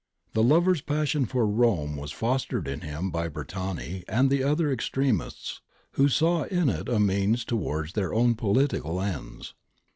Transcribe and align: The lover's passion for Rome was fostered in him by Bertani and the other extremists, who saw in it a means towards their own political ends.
The 0.33 0.41
lover's 0.41 0.81
passion 0.81 1.27
for 1.27 1.45
Rome 1.45 1.95
was 1.95 2.11
fostered 2.11 2.67
in 2.67 2.81
him 2.81 3.11
by 3.11 3.29
Bertani 3.29 4.03
and 4.07 4.31
the 4.31 4.41
other 4.41 4.71
extremists, 4.71 5.61
who 5.91 6.09
saw 6.09 6.45
in 6.45 6.69
it 6.69 6.89
a 6.89 6.99
means 6.99 7.45
towards 7.45 7.93
their 7.93 8.11
own 8.11 8.33
political 8.33 8.99
ends. 8.99 9.53